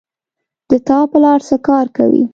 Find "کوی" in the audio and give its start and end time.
1.97-2.23